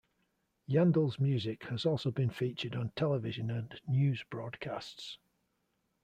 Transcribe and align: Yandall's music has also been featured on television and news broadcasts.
Yandall's 0.67 1.19
music 1.19 1.65
has 1.65 1.85
also 1.85 2.09
been 2.09 2.31
featured 2.31 2.75
on 2.75 2.89
television 2.95 3.51
and 3.51 3.79
news 3.87 4.23
broadcasts. 4.31 5.19